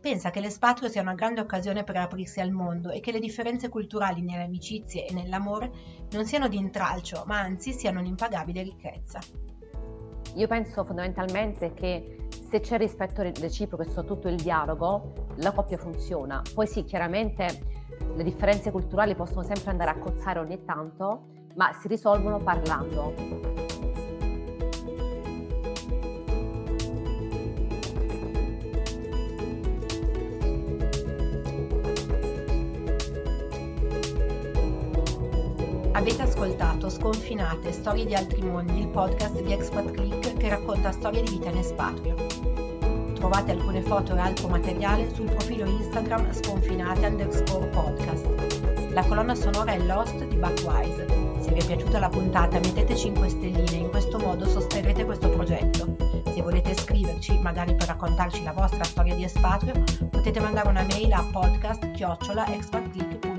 Pensa 0.00 0.30
che 0.30 0.40
l'espatrio 0.40 0.88
sia 0.88 1.02
una 1.02 1.14
grande 1.14 1.40
occasione 1.40 1.82
per 1.82 1.96
aprirsi 1.96 2.40
al 2.40 2.52
mondo 2.52 2.90
e 2.90 3.00
che 3.00 3.10
le 3.10 3.18
differenze 3.18 3.68
culturali 3.68 4.22
nelle 4.22 4.44
amicizie 4.44 5.06
e 5.06 5.12
nell'amore 5.12 5.72
non 6.12 6.24
siano 6.24 6.46
di 6.46 6.56
intralcio, 6.56 7.24
ma 7.26 7.40
anzi 7.40 7.72
siano 7.72 7.98
un'impagabile 7.98 8.62
ricchezza. 8.62 9.18
Io 10.34 10.46
penso 10.46 10.84
fondamentalmente 10.84 11.72
che 11.74 12.16
se 12.48 12.60
c'è 12.60 12.78
rispetto 12.78 13.22
reciproco 13.22 13.82
e 13.82 13.86
soprattutto 13.86 14.28
il 14.28 14.36
dialogo, 14.36 15.12
la 15.36 15.52
coppia 15.52 15.76
funziona. 15.76 16.42
Poi 16.54 16.66
sì, 16.66 16.84
chiaramente 16.84 17.78
le 18.14 18.22
differenze 18.22 18.70
culturali 18.70 19.14
possono 19.14 19.42
sempre 19.42 19.70
andare 19.70 19.90
a 19.90 19.98
cozzare 19.98 20.38
ogni 20.38 20.64
tanto, 20.64 21.26
ma 21.54 21.72
si 21.72 21.88
risolvono 21.88 22.38
parlando. 22.38 23.69
Avete 36.00 36.22
ascoltato 36.22 36.88
Sconfinate, 36.88 37.72
Storie 37.72 38.06
di 38.06 38.14
altri 38.14 38.40
mondi, 38.40 38.80
il 38.80 38.88
podcast 38.88 39.38
di 39.42 39.52
Expat 39.52 39.90
Click 39.90 40.34
che 40.38 40.48
racconta 40.48 40.92
storie 40.92 41.22
di 41.22 41.32
vita 41.32 41.50
in 41.50 41.58
espatrio. 41.58 42.14
Trovate 43.12 43.50
alcune 43.50 43.82
foto 43.82 44.16
e 44.16 44.18
altro 44.18 44.48
materiale 44.48 45.12
sul 45.12 45.26
profilo 45.26 45.66
Instagram 45.66 46.32
sconfinate 46.32 47.04
underscore 47.04 47.66
podcast. 47.66 48.26
La 48.92 49.04
colonna 49.04 49.34
sonora 49.34 49.72
è 49.72 49.78
Lost 49.78 50.24
di 50.24 50.36
Buckwise. 50.36 51.04
Se 51.38 51.52
vi 51.52 51.60
è 51.60 51.66
piaciuta 51.66 51.98
la 51.98 52.08
puntata 52.08 52.58
mettete 52.58 52.96
5 52.96 53.28
stelline, 53.28 53.76
in 53.76 53.90
questo 53.90 54.18
modo 54.18 54.48
sosterrete 54.48 55.04
questo 55.04 55.28
progetto. 55.28 55.96
Se 56.32 56.40
volete 56.40 56.74
scriverci, 56.74 57.38
magari 57.40 57.74
per 57.74 57.88
raccontarci 57.88 58.42
la 58.42 58.52
vostra 58.52 58.84
storia 58.84 59.14
di 59.14 59.24
espatrio, 59.24 59.74
potete 60.08 60.40
mandare 60.40 60.70
una 60.70 60.84
mail 60.84 61.12
a 61.12 61.22
podcast-expatclick.com. 61.30 63.29